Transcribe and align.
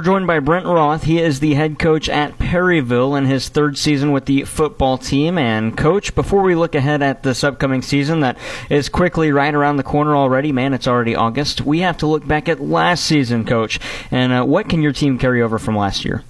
We're 0.00 0.06
joined 0.06 0.26
by 0.26 0.38
Brent 0.38 0.64
Roth. 0.64 1.04
He 1.04 1.20
is 1.20 1.40
the 1.40 1.52
head 1.52 1.78
coach 1.78 2.08
at 2.08 2.38
Perryville 2.38 3.16
in 3.16 3.26
his 3.26 3.50
third 3.50 3.76
season 3.76 4.12
with 4.12 4.24
the 4.24 4.44
football 4.44 4.96
team. 4.96 5.36
And, 5.36 5.76
coach, 5.76 6.14
before 6.14 6.40
we 6.40 6.54
look 6.54 6.74
ahead 6.74 7.02
at 7.02 7.22
this 7.22 7.44
upcoming 7.44 7.82
season 7.82 8.20
that 8.20 8.38
is 8.70 8.88
quickly 8.88 9.30
right 9.30 9.54
around 9.54 9.76
the 9.76 9.82
corner 9.82 10.16
already, 10.16 10.52
man, 10.52 10.72
it's 10.72 10.88
already 10.88 11.14
August, 11.14 11.60
we 11.60 11.80
have 11.80 11.98
to 11.98 12.06
look 12.06 12.26
back 12.26 12.48
at 12.48 12.62
last 12.62 13.04
season, 13.04 13.44
coach. 13.44 13.78
And 14.10 14.32
uh, 14.32 14.42
what 14.44 14.70
can 14.70 14.80
your 14.80 14.92
team 14.94 15.18
carry 15.18 15.42
over 15.42 15.58
from 15.58 15.76
last 15.76 16.02
year? 16.06 16.24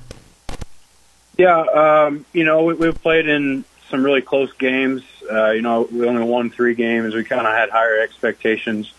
Yeah, 1.39 1.61
um, 1.61 2.27
you 2.33 2.43
know, 2.43 2.65
we, 2.65 2.75
we've 2.75 3.01
played 3.01 3.29
in 3.29 3.65
some 3.89 4.03
really 4.03 4.21
close 4.21 4.53
games. 4.55 5.05
Uh, 5.31 5.51
you 5.51 5.63
know, 5.63 5.83
we 5.93 6.09
only 6.09 6.25
won 6.25 6.51
three 6.51 6.75
games. 6.75 7.15
We 7.15 7.23
kind 7.23 7.47
of 7.47 7.55
had 7.55 7.71
higher 7.71 8.01
expectations. 8.01 8.93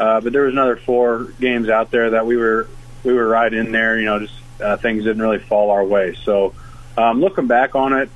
Uh, 0.00 0.20
but 0.20 0.32
there 0.32 0.42
was 0.42 0.52
another 0.52 0.76
four 0.76 1.32
games 1.38 1.68
out 1.68 1.92
there 1.92 2.10
that 2.10 2.26
we 2.26 2.36
were 2.36 2.66
we 3.06 3.14
were 3.14 3.26
right 3.26 3.52
in 3.52 3.72
there. 3.72 3.98
You 3.98 4.04
know, 4.04 4.18
just 4.18 4.34
uh, 4.60 4.76
things 4.76 5.04
didn't 5.04 5.22
really 5.22 5.38
fall 5.38 5.70
our 5.70 5.84
way. 5.84 6.14
So 6.24 6.52
um, 6.98 7.20
looking 7.20 7.46
back 7.46 7.74
on 7.74 7.92
it, 7.92 8.10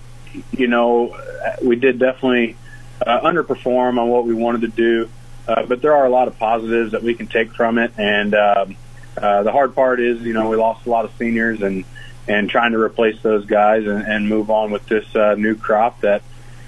you 0.52 0.66
know, 0.66 1.16
we 1.62 1.76
did 1.76 1.98
definitely 1.98 2.56
uh, 3.04 3.20
underperform 3.20 3.98
on 3.98 4.08
what 4.08 4.26
we 4.26 4.34
wanted 4.34 4.62
to 4.62 4.68
do. 4.68 5.08
Uh, 5.48 5.64
but 5.66 5.80
there 5.82 5.94
are 5.94 6.06
a 6.06 6.10
lot 6.10 6.28
of 6.28 6.38
positives 6.38 6.92
that 6.92 7.02
we 7.02 7.14
can 7.14 7.26
take 7.26 7.54
from 7.54 7.78
it. 7.78 7.92
And 7.96 8.34
um, 8.34 8.76
uh, 9.16 9.42
the 9.42 9.52
hard 9.52 9.74
part 9.74 10.00
is, 10.00 10.20
you 10.22 10.32
know, 10.32 10.48
we 10.48 10.56
lost 10.56 10.86
a 10.86 10.90
lot 10.90 11.04
of 11.04 11.12
seniors 11.18 11.62
and 11.62 11.84
and 12.28 12.48
trying 12.48 12.72
to 12.72 12.78
replace 12.78 13.20
those 13.22 13.44
guys 13.46 13.86
and, 13.86 14.02
and 14.02 14.28
move 14.28 14.50
on 14.50 14.70
with 14.70 14.86
this 14.86 15.16
uh, 15.16 15.34
new 15.36 15.56
crop 15.56 16.02
that 16.02 16.22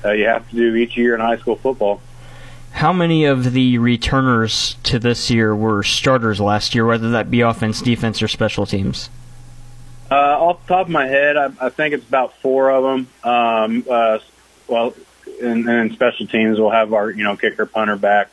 uh, 0.05 0.11
you 0.11 0.25
have 0.25 0.49
to 0.51 0.57
do 0.57 0.75
each 0.75 0.97
year 0.97 1.15
in 1.15 1.21
high 1.21 1.37
school 1.37 1.57
football. 1.57 2.01
How 2.83 2.93
many 2.93 3.27
of 3.27 3.53
the 3.53 3.79
returners 3.79 4.75
to 4.83 4.99
this 4.99 5.31
year 5.31 5.55
were 5.55 5.85
starters 5.85 6.41
last 6.41 6.75
year, 6.75 6.85
whether 6.85 7.13
that 7.13 7.31
be 7.31 7.43
offense, 7.43 7.81
defense, 7.81 8.21
or 8.21 8.27
special 8.27 8.67
teams? 8.67 9.09
Uh, 10.11 10.17
off 10.17 10.67
the 10.67 10.75
top 10.75 10.87
of 10.87 10.91
my 10.91 11.07
head, 11.07 11.37
I, 11.37 11.53
I 11.61 11.69
think 11.69 11.95
it's 11.95 12.09
about 12.09 12.37
four 12.39 12.73
of 12.73 12.83
them. 12.83 13.09
Um, 13.23 13.85
uh, 13.89 14.19
well, 14.67 14.95
and, 15.41 15.69
and 15.69 15.93
special 15.93 16.27
teams 16.27 16.59
we'll 16.59 16.71
have 16.71 16.93
our 16.93 17.09
you 17.09 17.23
know 17.23 17.37
kicker, 17.37 17.67
punter 17.67 17.95
back. 17.95 18.31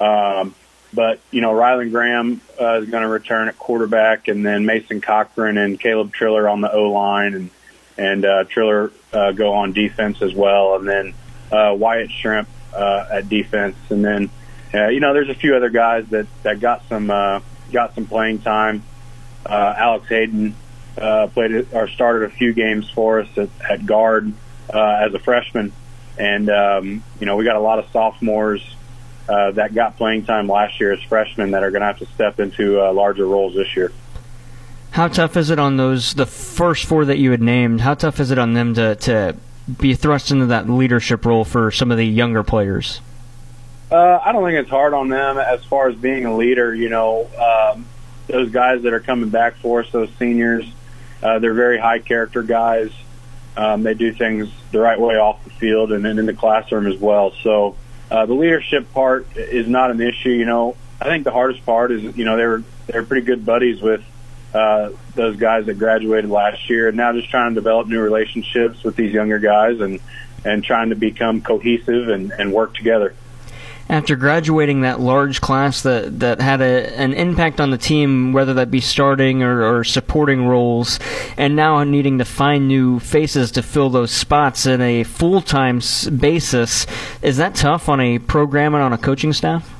Um, 0.00 0.56
but 0.92 1.20
you 1.30 1.40
know, 1.40 1.52
Rylan 1.52 1.92
Graham 1.92 2.40
uh, 2.60 2.80
is 2.80 2.90
going 2.90 3.04
to 3.04 3.08
return 3.08 3.46
at 3.46 3.56
quarterback, 3.56 4.26
and 4.26 4.44
then 4.44 4.66
Mason 4.66 5.00
Cochran 5.00 5.58
and 5.58 5.78
Caleb 5.78 6.12
Triller 6.12 6.48
on 6.48 6.60
the 6.60 6.72
O 6.72 6.90
line, 6.90 7.34
and 7.34 7.50
and 7.96 8.24
uh, 8.24 8.42
Triller 8.48 8.90
uh, 9.12 9.30
go 9.30 9.52
on 9.52 9.72
defense 9.72 10.22
as 10.22 10.34
well, 10.34 10.74
and 10.74 10.88
then 10.88 11.14
uh, 11.52 11.72
Wyatt 11.72 12.10
Shrimp 12.10 12.48
uh, 12.76 13.08
at 13.10 13.28
defense, 13.28 13.76
and 13.88 14.04
then 14.04 14.30
uh, 14.74 14.88
you 14.88 15.00
know 15.00 15.14
there's 15.14 15.30
a 15.30 15.34
few 15.34 15.56
other 15.56 15.70
guys 15.70 16.06
that 16.08 16.26
that 16.42 16.60
got 16.60 16.86
some 16.88 17.10
uh, 17.10 17.40
got 17.72 17.94
some 17.94 18.06
playing 18.06 18.40
time. 18.40 18.82
Uh, 19.44 19.74
Alex 19.76 20.08
Hayden 20.08 20.54
uh, 20.98 21.28
played 21.28 21.72
or 21.72 21.88
started 21.88 22.24
a 22.24 22.30
few 22.30 22.52
games 22.52 22.88
for 22.90 23.20
us 23.20 23.28
at, 23.36 23.48
at 23.68 23.86
guard 23.86 24.32
uh, 24.72 25.04
as 25.06 25.14
a 25.14 25.18
freshman, 25.18 25.72
and 26.18 26.50
um, 26.50 27.02
you 27.20 27.26
know 27.26 27.36
we 27.36 27.44
got 27.44 27.56
a 27.56 27.60
lot 27.60 27.78
of 27.78 27.86
sophomores 27.90 28.62
uh, 29.28 29.50
that 29.52 29.74
got 29.74 29.96
playing 29.96 30.24
time 30.24 30.48
last 30.48 30.78
year 30.80 30.92
as 30.92 31.02
freshmen 31.02 31.52
that 31.52 31.62
are 31.62 31.70
going 31.70 31.80
to 31.80 31.86
have 31.86 31.98
to 31.98 32.06
step 32.06 32.38
into 32.40 32.80
uh, 32.80 32.92
larger 32.92 33.26
roles 33.26 33.54
this 33.54 33.74
year. 33.76 33.92
How 34.90 35.08
tough 35.08 35.36
is 35.36 35.50
it 35.50 35.58
on 35.58 35.76
those 35.76 36.14
the 36.14 36.26
first 36.26 36.86
four 36.86 37.04
that 37.04 37.18
you 37.18 37.30
had 37.30 37.42
named? 37.42 37.80
How 37.80 37.94
tough 37.94 38.20
is 38.20 38.30
it 38.30 38.38
on 38.38 38.54
them 38.54 38.74
to 38.74 38.94
to 38.96 39.36
be 39.78 39.94
thrust 39.94 40.30
into 40.30 40.46
that 40.46 40.68
leadership 40.68 41.24
role 41.24 41.44
for 41.44 41.70
some 41.70 41.90
of 41.90 41.96
the 41.96 42.06
younger 42.06 42.42
players? 42.42 43.00
Uh, 43.90 44.18
I 44.24 44.32
don't 44.32 44.44
think 44.44 44.58
it's 44.58 44.70
hard 44.70 44.94
on 44.94 45.08
them 45.08 45.38
as 45.38 45.64
far 45.64 45.88
as 45.88 45.94
being 45.94 46.24
a 46.26 46.36
leader. 46.36 46.74
You 46.74 46.88
know, 46.88 47.28
um, 47.38 47.86
those 48.26 48.50
guys 48.50 48.82
that 48.82 48.92
are 48.92 49.00
coming 49.00 49.30
back 49.30 49.56
for 49.56 49.80
us, 49.80 49.90
those 49.90 50.10
seniors, 50.18 50.64
uh, 51.22 51.38
they're 51.38 51.54
very 51.54 51.78
high 51.78 52.00
character 52.00 52.42
guys. 52.42 52.90
Um, 53.56 53.82
they 53.82 53.94
do 53.94 54.12
things 54.12 54.50
the 54.70 54.80
right 54.80 55.00
way 55.00 55.16
off 55.16 55.42
the 55.44 55.50
field 55.50 55.92
and, 55.92 56.06
and 56.06 56.18
in 56.18 56.26
the 56.26 56.34
classroom 56.34 56.86
as 56.86 56.98
well. 56.98 57.32
So 57.42 57.76
uh, 58.10 58.26
the 58.26 58.34
leadership 58.34 58.92
part 58.92 59.26
is 59.36 59.66
not 59.66 59.90
an 59.90 60.00
issue. 60.00 60.30
You 60.30 60.44
know, 60.44 60.76
I 61.00 61.04
think 61.04 61.24
the 61.24 61.30
hardest 61.30 61.64
part 61.64 61.90
is 61.90 62.16
you 62.16 62.24
know 62.24 62.36
they 62.36 62.46
were 62.46 62.62
they're 62.86 63.02
pretty 63.02 63.24
good 63.24 63.46
buddies 63.46 63.80
with 63.80 64.02
uh, 64.56 64.90
those 65.14 65.36
guys 65.36 65.66
that 65.66 65.74
graduated 65.78 66.30
last 66.30 66.70
year, 66.70 66.88
and 66.88 66.96
now 66.96 67.12
just 67.12 67.28
trying 67.28 67.50
to 67.50 67.54
develop 67.54 67.88
new 67.88 68.00
relationships 68.00 68.82
with 68.82 68.96
these 68.96 69.12
younger 69.12 69.38
guys 69.38 69.80
and 69.80 70.00
and 70.44 70.64
trying 70.64 70.90
to 70.90 70.94
become 70.94 71.42
cohesive 71.42 72.08
and, 72.08 72.30
and 72.32 72.52
work 72.52 72.74
together. 72.74 73.14
After 73.88 74.16
graduating 74.16 74.80
that 74.80 74.98
large 74.98 75.40
class 75.40 75.82
that, 75.82 76.18
that 76.20 76.40
had 76.40 76.60
a, 76.60 76.92
an 76.98 77.12
impact 77.12 77.60
on 77.60 77.70
the 77.70 77.78
team, 77.78 78.32
whether 78.32 78.54
that 78.54 78.68
be 78.70 78.80
starting 78.80 79.42
or, 79.44 79.78
or 79.78 79.84
supporting 79.84 80.46
roles, 80.46 80.98
and 81.36 81.54
now 81.54 81.82
needing 81.84 82.18
to 82.18 82.24
find 82.24 82.66
new 82.66 82.98
faces 82.98 83.52
to 83.52 83.62
fill 83.62 83.90
those 83.90 84.10
spots 84.10 84.66
in 84.66 84.80
a 84.80 85.04
full 85.04 85.40
time 85.40 85.80
basis, 86.16 86.86
is 87.22 87.36
that 87.36 87.54
tough 87.54 87.88
on 87.88 88.00
a 88.00 88.18
program 88.18 88.74
and 88.74 88.82
on 88.82 88.92
a 88.92 88.98
coaching 88.98 89.32
staff? 89.32 89.72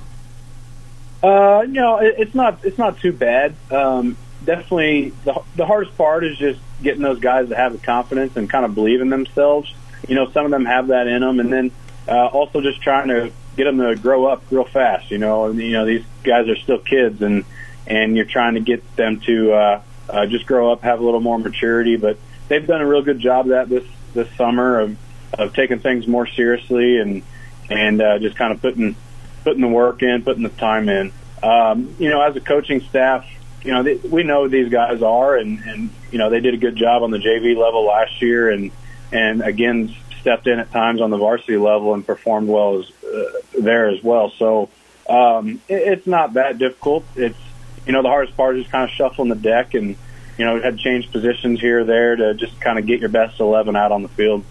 Uh, 1.22 1.62
you 1.62 1.72
know, 1.72 1.98
it, 1.98 2.14
it's 2.18 2.34
not 2.34 2.64
it's 2.64 2.78
not 2.78 2.98
too 3.00 3.12
bad. 3.12 3.54
Um, 3.72 4.16
definitely 4.44 5.10
the 5.24 5.40
the 5.56 5.66
hardest 5.66 5.96
part 5.96 6.24
is 6.24 6.36
just 6.36 6.60
getting 6.82 7.02
those 7.02 7.18
guys 7.18 7.48
to 7.48 7.56
have 7.56 7.72
the 7.72 7.78
confidence 7.78 8.36
and 8.36 8.48
kind 8.48 8.64
of 8.64 8.74
believe 8.74 9.00
in 9.00 9.10
themselves. 9.10 9.72
You 10.08 10.14
know, 10.14 10.30
some 10.30 10.44
of 10.44 10.50
them 10.50 10.64
have 10.64 10.88
that 10.88 11.06
in 11.06 11.20
them, 11.20 11.40
and 11.40 11.52
then 11.52 11.70
uh, 12.08 12.26
also 12.26 12.60
just 12.60 12.80
trying 12.82 13.08
to 13.08 13.32
get 13.56 13.64
them 13.64 13.78
to 13.78 13.96
grow 13.96 14.26
up 14.26 14.42
real 14.50 14.64
fast. 14.64 15.10
You 15.10 15.18
know, 15.18 15.46
and 15.46 15.58
you 15.58 15.72
know 15.72 15.86
these 15.86 16.04
guys 16.22 16.48
are 16.48 16.56
still 16.56 16.78
kids, 16.78 17.22
and 17.22 17.44
and 17.86 18.16
you're 18.16 18.26
trying 18.26 18.54
to 18.54 18.60
get 18.60 18.96
them 18.96 19.20
to 19.20 19.52
uh, 19.52 19.82
uh, 20.08 20.26
just 20.26 20.46
grow 20.46 20.72
up, 20.72 20.82
have 20.82 21.00
a 21.00 21.04
little 21.04 21.20
more 21.20 21.38
maturity. 21.38 21.96
But 21.96 22.18
they've 22.48 22.66
done 22.66 22.80
a 22.80 22.86
real 22.86 23.02
good 23.02 23.18
job 23.18 23.46
of 23.46 23.50
that 23.50 23.68
this 23.68 23.84
this 24.14 24.28
summer 24.36 24.80
of 24.80 24.96
of 25.38 25.54
taking 25.54 25.80
things 25.80 26.06
more 26.06 26.26
seriously 26.26 26.98
and 26.98 27.22
and 27.68 28.00
uh, 28.00 28.18
just 28.18 28.36
kind 28.36 28.52
of 28.52 28.60
putting 28.60 28.96
putting 29.44 29.60
the 29.60 29.68
work 29.68 30.02
in, 30.02 30.22
putting 30.22 30.42
the 30.42 30.48
time 30.48 30.88
in. 30.88 31.12
Um, 31.42 31.94
you 31.98 32.08
know, 32.08 32.20
as 32.20 32.34
a 32.36 32.40
coaching 32.40 32.80
staff, 32.80 33.26
you 33.66 33.72
know, 33.72 33.82
they, 33.82 33.94
we 33.96 34.22
know 34.22 34.46
these 34.46 34.70
guys 34.70 35.02
are, 35.02 35.36
and 35.36 35.58
and 35.58 35.90
you 36.12 36.18
know 36.18 36.30
they 36.30 36.40
did 36.40 36.54
a 36.54 36.56
good 36.56 36.76
job 36.76 37.02
on 37.02 37.10
the 37.10 37.18
JV 37.18 37.56
level 37.56 37.84
last 37.84 38.22
year, 38.22 38.48
and 38.48 38.70
and 39.10 39.42
again 39.42 39.94
stepped 40.20 40.46
in 40.46 40.60
at 40.60 40.70
times 40.70 41.00
on 41.00 41.10
the 41.10 41.16
varsity 41.16 41.56
level 41.56 41.92
and 41.92 42.06
performed 42.06 42.48
well 42.48 42.78
as 42.78 42.90
uh, 43.04 43.40
there 43.60 43.88
as 43.88 44.02
well. 44.04 44.30
So 44.30 44.70
um, 45.08 45.60
it, 45.68 45.74
it's 45.74 46.06
not 46.06 46.34
that 46.34 46.58
difficult. 46.58 47.04
It's 47.16 47.38
you 47.86 47.92
know 47.92 48.02
the 48.02 48.08
hardest 48.08 48.36
part 48.36 48.56
is 48.56 48.62
just 48.62 48.70
kind 48.70 48.84
of 48.84 48.90
shuffling 48.90 49.30
the 49.30 49.34
deck, 49.34 49.74
and 49.74 49.96
you 50.38 50.44
know 50.44 50.60
had 50.60 50.78
to 50.78 50.82
change 50.82 51.10
positions 51.10 51.60
here 51.60 51.80
or 51.80 51.84
there 51.84 52.14
to 52.14 52.34
just 52.34 52.60
kind 52.60 52.78
of 52.78 52.86
get 52.86 53.00
your 53.00 53.08
best 53.08 53.40
eleven 53.40 53.74
out 53.74 53.90
on 53.90 54.02
the 54.02 54.08
field. 54.08 54.44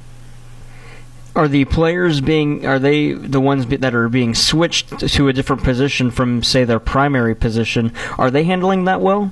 Are 1.35 1.49
the 1.49 1.65
players 1.65 2.21
being 2.21 2.65
are 2.65 2.79
they 2.79 3.11
the 3.11 3.41
ones 3.41 3.65
that 3.67 3.93
are 3.93 4.07
being 4.07 4.33
switched 4.33 4.99
to 4.99 5.27
a 5.27 5.33
different 5.33 5.63
position 5.63 6.09
from 6.09 6.43
say 6.43 6.63
their 6.63 6.79
primary 6.79 7.35
position? 7.35 7.91
Are 8.17 8.31
they 8.31 8.43
handling 8.43 8.85
that 8.85 9.01
well? 9.01 9.31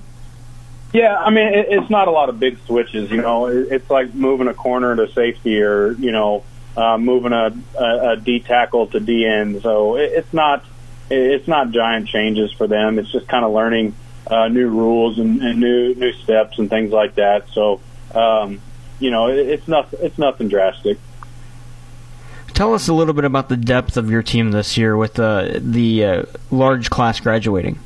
Yeah, 0.91 1.17
I 1.17 1.29
mean 1.29 1.47
it, 1.47 1.67
it's 1.69 1.89
not 1.89 2.07
a 2.07 2.11
lot 2.11 2.29
of 2.29 2.39
big 2.39 2.57
switches. 2.65 3.09
You 3.09 3.21
know, 3.21 3.47
it, 3.47 3.67
it's 3.71 3.89
like 3.89 4.13
moving 4.13 4.47
a 4.47 4.53
corner 4.53 4.95
to 4.95 5.11
safety 5.13 5.61
or 5.61 5.93
you 5.93 6.11
know 6.11 6.43
uh, 6.75 6.97
moving 6.97 7.31
a, 7.33 7.55
a, 7.79 8.09
a 8.11 8.17
D 8.17 8.41
tackle 8.41 8.87
to 8.87 8.99
D 8.99 9.25
end. 9.25 9.61
So 9.61 9.95
it, 9.95 10.11
it's 10.11 10.33
not 10.33 10.65
it's 11.09 11.47
not 11.47 11.71
giant 11.71 12.07
changes 12.07 12.51
for 12.51 12.67
them. 12.67 12.99
It's 12.99 13.11
just 13.11 13.27
kind 13.27 13.45
of 13.45 13.53
learning 13.53 13.95
uh, 14.27 14.47
new 14.47 14.67
rules 14.67 15.19
and, 15.19 15.41
and 15.41 15.59
new 15.59 15.95
new 15.95 16.13
steps 16.13 16.59
and 16.59 16.69
things 16.69 16.91
like 16.91 17.15
that. 17.15 17.49
So 17.53 17.79
um, 18.13 18.61
you 18.99 19.09
know, 19.11 19.29
it, 19.29 19.37
it's 19.37 19.67
not 19.67 19.93
it's 19.93 20.17
nothing 20.17 20.47
drastic. 20.47 20.97
Tell 22.53 22.73
us 22.73 22.87
a 22.87 22.93
little 22.93 23.13
bit 23.13 23.25
about 23.25 23.49
the 23.49 23.57
depth 23.57 23.97
of 23.97 24.11
your 24.11 24.21
team 24.21 24.51
this 24.51 24.77
year 24.77 24.95
with 24.95 25.19
uh, 25.19 25.53
the 25.55 26.05
uh, 26.05 26.23
large 26.51 26.89
class 26.89 27.19
graduating. 27.19 27.79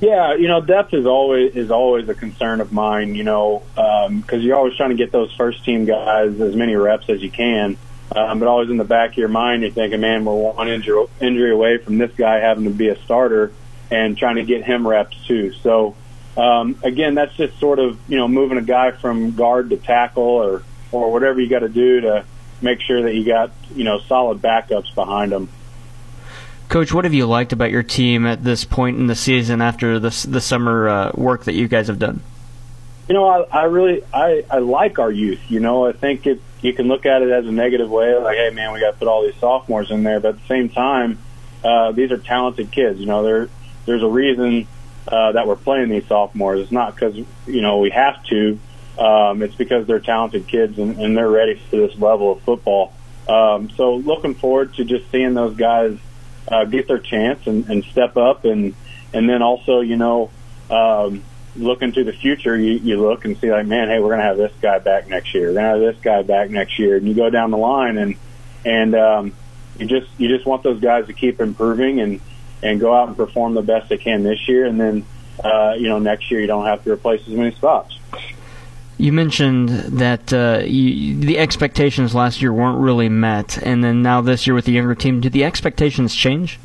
Yeah, 0.00 0.34
you 0.34 0.48
know, 0.48 0.60
depth 0.60 0.94
is 0.94 1.06
always 1.06 1.54
is 1.54 1.70
always 1.70 2.08
a 2.08 2.14
concern 2.14 2.60
of 2.60 2.72
mine. 2.72 3.14
You 3.14 3.22
know, 3.22 3.62
because 3.74 4.06
um, 4.08 4.40
you're 4.40 4.56
always 4.56 4.76
trying 4.76 4.90
to 4.90 4.96
get 4.96 5.12
those 5.12 5.32
first 5.34 5.64
team 5.64 5.84
guys 5.84 6.40
as 6.40 6.56
many 6.56 6.74
reps 6.74 7.08
as 7.08 7.22
you 7.22 7.30
can. 7.30 7.78
Um, 8.14 8.40
but 8.40 8.48
always 8.48 8.68
in 8.68 8.76
the 8.76 8.84
back 8.84 9.12
of 9.12 9.16
your 9.16 9.28
mind, 9.28 9.62
you're 9.62 9.70
thinking, 9.70 10.00
man, 10.00 10.24
we're 10.24 10.34
one 10.34 10.68
injury, 10.68 11.06
injury 11.20 11.50
away 11.50 11.78
from 11.78 11.98
this 11.98 12.12
guy 12.14 12.40
having 12.40 12.64
to 12.64 12.70
be 12.70 12.88
a 12.88 12.96
starter 13.04 13.52
and 13.90 14.18
trying 14.18 14.36
to 14.36 14.44
get 14.44 14.64
him 14.64 14.86
reps 14.86 15.16
too. 15.24 15.52
So 15.62 15.94
um, 16.36 16.78
again, 16.82 17.14
that's 17.14 17.34
just 17.36 17.58
sort 17.60 17.78
of 17.78 17.98
you 18.08 18.16
know 18.16 18.26
moving 18.26 18.58
a 18.58 18.62
guy 18.62 18.90
from 18.90 19.36
guard 19.36 19.70
to 19.70 19.76
tackle 19.76 20.24
or 20.24 20.62
or 20.90 21.12
whatever 21.12 21.40
you 21.40 21.48
got 21.48 21.60
to 21.60 21.68
do 21.68 22.00
to 22.00 22.24
make 22.62 22.80
sure 22.80 23.02
that 23.02 23.14
you 23.14 23.24
got 23.24 23.50
you 23.74 23.84
know 23.84 24.00
solid 24.00 24.40
backups 24.40 24.94
behind 24.94 25.32
them. 25.32 25.48
Coach, 26.68 26.92
what 26.92 27.04
have 27.04 27.12
you 27.12 27.26
liked 27.26 27.52
about 27.52 27.70
your 27.70 27.82
team 27.82 28.26
at 28.26 28.44
this 28.44 28.64
point 28.64 28.96
in 28.96 29.06
the 29.06 29.14
season 29.14 29.60
after 29.60 29.98
the 29.98 30.26
the 30.28 30.40
summer 30.40 30.88
uh, 30.88 31.12
work 31.14 31.44
that 31.44 31.54
you 31.54 31.68
guys 31.68 31.88
have 31.88 31.98
done? 31.98 32.22
You 33.08 33.14
know, 33.14 33.28
I, 33.28 33.62
I 33.62 33.64
really 33.64 34.02
I, 34.12 34.44
I 34.50 34.58
like 34.58 34.98
our 34.98 35.10
youth. 35.10 35.40
You 35.48 35.60
know, 35.60 35.86
I 35.86 35.92
think 35.92 36.26
it 36.26 36.40
you 36.62 36.72
can 36.72 36.86
look 36.86 37.04
at 37.04 37.22
it 37.22 37.30
as 37.30 37.46
a 37.46 37.52
negative 37.52 37.90
way, 37.90 38.16
like, 38.16 38.36
hey 38.36 38.50
man, 38.50 38.72
we 38.72 38.80
got 38.80 38.92
to 38.92 38.98
put 38.98 39.08
all 39.08 39.22
these 39.22 39.36
sophomores 39.36 39.90
in 39.90 40.02
there. 40.04 40.20
But 40.20 40.36
at 40.36 40.40
the 40.40 40.46
same 40.46 40.68
time, 40.68 41.18
uh, 41.64 41.92
these 41.92 42.10
are 42.12 42.18
talented 42.18 42.70
kids. 42.70 43.00
You 43.00 43.06
know, 43.06 43.22
there 43.22 43.48
there's 43.84 44.02
a 44.02 44.08
reason 44.08 44.66
uh, 45.06 45.32
that 45.32 45.46
we're 45.46 45.56
playing 45.56 45.88
these 45.88 46.06
sophomores. 46.06 46.60
It's 46.60 46.72
not 46.72 46.94
because 46.94 47.16
you 47.46 47.60
know 47.60 47.78
we 47.78 47.90
have 47.90 48.22
to. 48.26 48.58
Um, 48.98 49.42
it's 49.42 49.54
because 49.54 49.86
they're 49.86 50.00
talented 50.00 50.46
kids 50.46 50.78
and, 50.78 50.98
and 50.98 51.16
they're 51.16 51.30
ready 51.30 51.54
for 51.70 51.76
this 51.76 51.96
level 51.98 52.32
of 52.32 52.42
football. 52.42 52.92
Um, 53.28 53.70
so 53.70 53.96
looking 53.96 54.34
forward 54.34 54.74
to 54.74 54.84
just 54.84 55.10
seeing 55.10 55.34
those 55.34 55.56
guys 55.56 55.98
uh, 56.48 56.64
get 56.64 56.88
their 56.88 56.98
chance 56.98 57.46
and, 57.46 57.68
and 57.68 57.84
step 57.84 58.16
up, 58.16 58.44
and 58.44 58.74
and 59.12 59.28
then 59.28 59.42
also 59.42 59.80
you 59.80 59.96
know 59.96 60.30
um, 60.70 61.22
look 61.56 61.82
into 61.82 62.04
the 62.04 62.12
future. 62.12 62.58
You, 62.58 62.72
you 62.72 63.00
look 63.00 63.24
and 63.24 63.38
see 63.38 63.50
like, 63.50 63.66
man, 63.66 63.88
hey, 63.88 64.00
we're 64.00 64.10
gonna 64.10 64.22
have 64.22 64.36
this 64.36 64.52
guy 64.60 64.78
back 64.78 65.08
next 65.08 65.34
year. 65.34 65.48
We're 65.48 65.54
gonna 65.54 65.68
have 65.68 65.80
this 65.80 66.02
guy 66.02 66.22
back 66.22 66.50
next 66.50 66.78
year, 66.78 66.96
and 66.96 67.06
you 67.06 67.14
go 67.14 67.30
down 67.30 67.50
the 67.50 67.58
line 67.58 67.96
and 67.98 68.16
and 68.64 68.94
um, 68.94 69.32
you 69.78 69.86
just 69.86 70.08
you 70.18 70.28
just 70.28 70.46
want 70.46 70.62
those 70.62 70.80
guys 70.80 71.06
to 71.06 71.12
keep 71.12 71.40
improving 71.40 72.00
and 72.00 72.20
and 72.62 72.80
go 72.80 72.94
out 72.94 73.08
and 73.08 73.16
perform 73.16 73.54
the 73.54 73.62
best 73.62 73.88
they 73.88 73.98
can 73.98 74.22
this 74.22 74.48
year, 74.48 74.66
and 74.66 74.80
then 74.80 75.04
uh, 75.42 75.74
you 75.78 75.88
know 75.88 75.98
next 75.98 76.30
year 76.30 76.40
you 76.40 76.46
don't 76.46 76.66
have 76.66 76.82
to 76.84 76.92
replace 76.92 77.22
as 77.22 77.34
many 77.34 77.54
spots. 77.54 77.98
You 78.98 79.12
mentioned 79.12 79.68
that 79.68 80.32
uh, 80.32 80.62
you, 80.64 81.18
the 81.18 81.38
expectations 81.38 82.14
last 82.14 82.40
year 82.40 82.52
weren't 82.52 82.78
really 82.78 83.08
met, 83.08 83.58
and 83.62 83.82
then 83.82 84.02
now 84.02 84.20
this 84.20 84.46
year 84.46 84.54
with 84.54 84.66
the 84.66 84.72
younger 84.72 84.94
team, 84.94 85.20
did 85.20 85.32
the 85.32 85.44
expectations 85.44 86.14
change? 86.14 86.60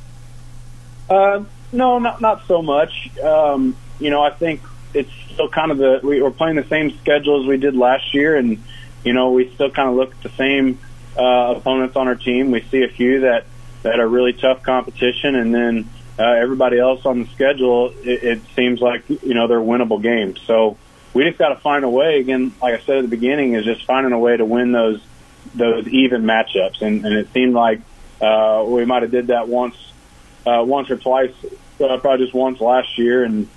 Uh, 1.09 1.43
no, 1.71 1.99
not 1.99 2.21
not 2.21 2.45
so 2.47 2.61
much. 2.61 3.17
Um, 3.19 3.75
you 3.99 4.09
know, 4.09 4.21
I 4.21 4.29
think 4.29 4.61
it's 4.93 5.11
still 5.33 5.49
kind 5.49 5.71
of 5.71 5.77
the 5.77 5.99
we, 6.03 6.21
we're 6.21 6.31
playing 6.31 6.55
the 6.55 6.67
same 6.67 6.97
schedule 6.97 7.41
as 7.41 7.47
we 7.47 7.57
did 7.57 7.75
last 7.75 8.13
year, 8.13 8.35
and 8.35 8.61
you 9.03 9.13
know 9.13 9.31
we 9.31 9.51
still 9.53 9.71
kind 9.71 9.89
of 9.89 9.95
look 9.95 10.11
at 10.11 10.23
the 10.23 10.29
same 10.29 10.79
uh, 11.17 11.55
opponents 11.57 11.95
on 11.95 12.07
our 12.07 12.15
team. 12.15 12.51
We 12.51 12.61
see 12.61 12.83
a 12.83 12.89
few 12.89 13.21
that 13.21 13.45
that 13.83 13.99
are 13.99 14.07
really 14.07 14.33
tough 14.33 14.63
competition, 14.63 15.35
and 15.35 15.53
then 15.53 15.89
uh, 16.19 16.23
everybody 16.23 16.79
else 16.79 17.05
on 17.05 17.23
the 17.23 17.29
schedule. 17.29 17.93
It, 18.01 18.23
it 18.23 18.41
seems 18.55 18.81
like 18.81 19.09
you 19.09 19.33
know 19.33 19.47
they're 19.47 19.59
winnable 19.59 20.01
games. 20.01 20.41
So 20.45 20.77
we 21.13 21.23
just 21.23 21.37
got 21.37 21.49
to 21.49 21.55
find 21.55 21.83
a 21.83 21.89
way. 21.89 22.19
Again, 22.19 22.53
like 22.61 22.79
I 22.79 22.83
said 22.83 22.97
at 22.97 23.01
the 23.03 23.07
beginning, 23.07 23.53
is 23.53 23.65
just 23.65 23.85
finding 23.85 24.13
a 24.13 24.19
way 24.19 24.37
to 24.37 24.45
win 24.45 24.71
those 24.71 25.01
those 25.55 25.87
even 25.87 26.23
matchups. 26.23 26.81
And, 26.81 27.05
and 27.05 27.15
it 27.15 27.31
seemed 27.33 27.53
like 27.53 27.81
uh, 28.21 28.63
we 28.67 28.85
might 28.85 29.03
have 29.03 29.11
did 29.11 29.27
that 29.27 29.47
once 29.47 29.75
uh, 30.45 30.63
once 30.63 30.89
or 30.89 30.97
twice, 30.97 31.33
uh, 31.79 31.97
probably 31.97 32.25
just 32.25 32.33
once 32.33 32.59
last 32.59 32.97
year. 32.97 33.23
And 33.23 33.47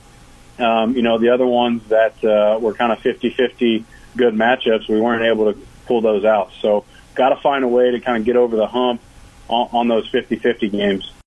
um, 0.59 0.97
you 0.97 1.03
know 1.03 1.19
the 1.19 1.31
other 1.31 1.47
ones 1.47 1.83
that 1.89 2.23
uh, 2.25 2.59
were 2.59 2.75
kind 2.75 2.93
of 2.93 2.99
50-50 3.01 3.85
good 4.17 4.35
matchups, 4.35 4.89
we 4.89 5.01
weren't 5.01 5.25
able 5.25 5.53
to 5.53 5.59
pull 5.87 6.01
those 6.01 6.25
out. 6.25 6.53
So 6.61 6.85
got 7.15 7.31
to 7.31 7.37
find 7.37 7.65
a 7.65 7.69
way 7.69 7.93
to 7.93 8.01
kind 8.01 8.19
of 8.19 8.25
get 8.25 8.37
over 8.37 8.57
the 8.57 8.67
hump 8.67 9.01
on, 9.49 9.69
on 9.73 9.89
those 9.89 10.11
50-50 10.11 10.71
games. 10.71 11.13